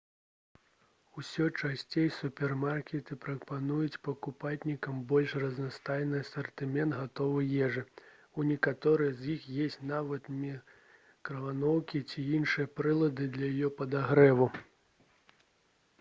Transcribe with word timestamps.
усё 1.21 1.45
часцей 1.65 2.07
супермаркеты 2.13 3.17
прапануюць 3.25 3.99
пакупнікам 4.07 5.03
больш 5.11 5.35
разнастайны 5.43 6.21
асартымент 6.25 6.97
гатовай 7.01 7.53
ежы 7.67 7.83
у 8.39 8.45
некаторых 8.53 9.13
з 9.19 9.35
іх 9.37 9.45
ёсць 9.67 9.81
нават 9.93 10.29
мікрахвалёўкі 10.39 12.05
ці 12.13 12.25
іншыя 12.39 12.73
прылады 12.81 13.29
для 13.37 13.51
яе 13.57 13.69
падагрэву 13.83 14.49